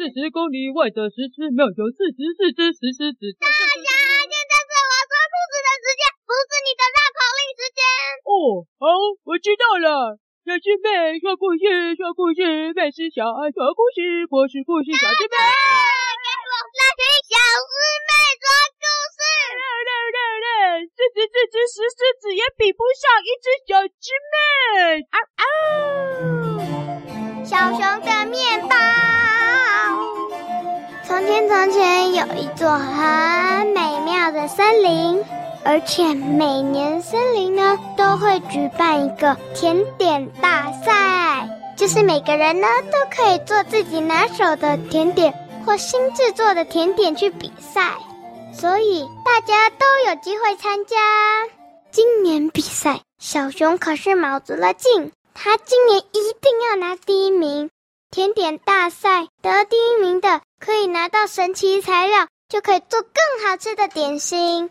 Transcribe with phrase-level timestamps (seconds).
[0.00, 3.36] 四十公里外的石狮庙有四十四只石狮子。
[3.36, 7.84] 大侠，现在是我说兔子的时间，不是你的绕口令时间。
[8.24, 8.88] 哦，好，
[9.28, 10.16] 我知道了。
[10.48, 15.36] 小师妹说故事，说故事，妹是小爱说故事，我是故事小师妹。
[15.36, 17.76] 给我来听小师
[18.08, 18.10] 妹
[18.40, 18.48] 说
[18.80, 19.20] 故事。
[19.52, 25.04] 来来来来，四十四只石狮子也比不上一只小师妹。
[25.12, 25.44] 啊啊！
[27.44, 28.49] 小熊的面包。
[31.20, 35.22] 从前从前有一座很美妙的森林，
[35.62, 45.34] 而且每年森林呢都会举办一个甜点大赛，就是每个人呢都可以做自己拿手的甜点
[45.66, 47.98] 或新制作的甜点去比赛，
[48.54, 50.96] 所以大家都有机会参加。
[51.90, 55.12] 今年比赛，小熊可是卯足了劲。
[55.34, 57.68] 他今年一定要拿第一名！
[58.10, 64.70] 甜点大赛得第一名的可以拿到神奇材料，就可以做更好吃的点心。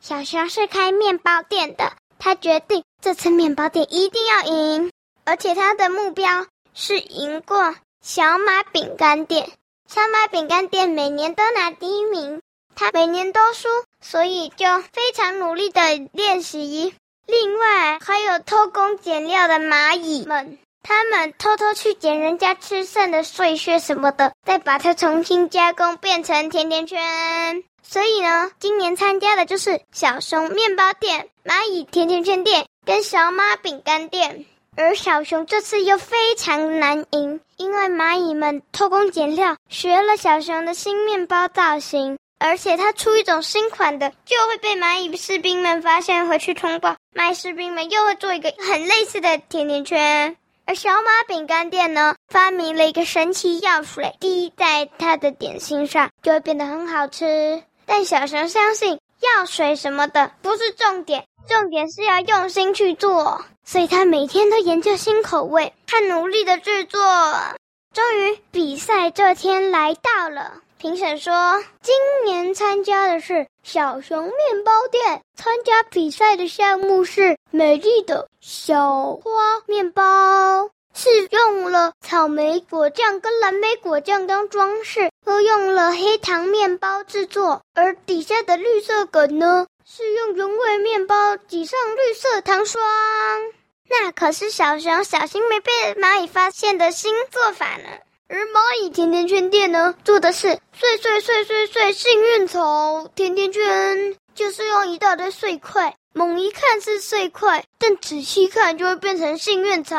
[0.00, 4.90] 小熊是开面包店的，他决定这次面包店一定要赢，
[5.24, 9.50] 而且他的目标是赢过小马饼干店。
[9.86, 12.40] 小马饼干店每年都拿第一名，
[12.74, 13.68] 他每年都输，
[14.00, 15.80] 所以就非常努力的
[16.12, 16.94] 练习。
[17.26, 27.62] 另外还有偷工减料的蚂蚁们，他们偷偷去捡人家吃剩的碎屑什么的，再把它重新加工变成甜甜圈。
[27.82, 34.46] 所以呢，今年参加的就是小熊面包店、蚂蚁甜甜圈店跟小马饼干店。
[34.78, 42.16] 而小熊这次又非常难赢，因为蚂蚁们偷工减料，学了小熊的新面包造型。
[42.38, 46.96] 而且他出一种新款的，就会被蚂蚁士兵们发现，回去通报。
[47.14, 50.34] 蚂蚁士兵们又会做一个很类似的甜甜圈。
[50.68, 57.62] 而小马饼干店呢，发明了一个神奇药水，滴在它的点心上，就会变得很好吃。
[57.86, 63.42] 但小熊相信，药水什么的不是重点，重点是要用心去做。
[63.64, 67.00] 所以他每天都研究新口味，他努力的制作。
[67.94, 70.62] 终于，比赛这天来到了。
[70.78, 71.32] 评审说，
[71.82, 71.94] 今
[72.24, 92.80] 年参加的是小熊面包店，参加比赛的项目是美丽的小花面包，是用了草莓果酱跟蓝莓果酱当装饰，又用了黑糖面包制作，而底下的绿色梗呢，是用原味面包挤上绿色糖霜。
[93.90, 97.88] 那可是小熊小心没被蚂蚁发现的新做法呢。
[98.28, 109.96] 而蚂蚁甜甜圈店呢，做的是碎碎碎碎碎幸运草甜甜圈，就是用一大堆碎块，猛一看是碎块，但仔细看就会变成幸运草。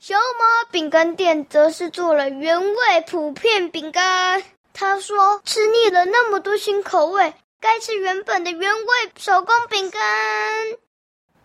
[0.00, 10.00] 小马饼干店则是做了原味普片饼干，他说吃腻了那么多新口味，该吃原本的原味手工饼干。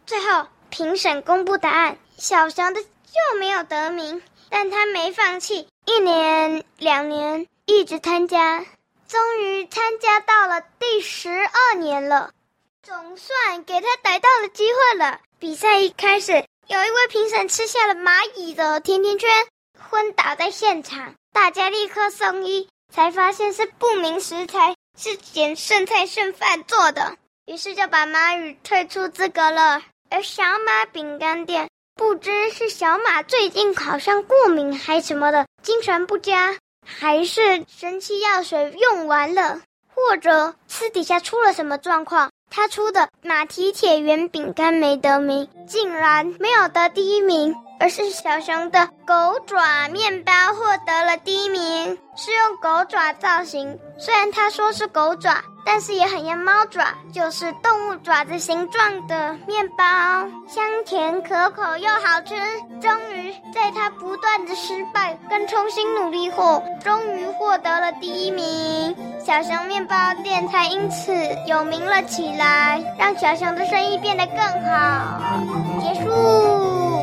[0.05, 5.67] 最后评审公布答案，小熊的就没有得名，但他没放弃。
[5.85, 8.65] 一年、两年，一直参加，
[9.07, 12.31] 终于参加到了第十二年了，
[12.81, 15.19] 总算给他逮到了机会了。
[15.37, 19.29] 比赛一开始，有一位评审吃下了蚂蚁的甜甜圈，
[19.79, 29.83] 昏倒在现场，大家立刻送医，才发现是不明食材，是捡剩菜剩饭做的，于是就把蚂蚁退出资格了。
[30.13, 31.67] 而小马饼干店。
[31.95, 42.29] 不知是小马最近好像过敏还什么的，精神不佳，还是神奇药水用完了，或者私底下出了什么状况。
[42.51, 53.79] 他出的马蹄铁圆饼干没得名，竟然没有得第一名，而是小熊的狗爪面包获得了第一名，是用狗爪造型。
[53.97, 55.43] 虽然他说是狗爪。
[55.65, 59.83] 但是也很像猫爪，就是动物爪子形状的面包，
[60.47, 62.35] 香甜可口又好吃。
[62.81, 68.95] 终于在他不断的失败跟重新努力后，终于获得了第一名。
[69.19, 71.13] 小熊面包店才因此
[71.47, 75.21] 有名了起来，让小熊的生意变得更好。
[75.79, 77.02] 结束。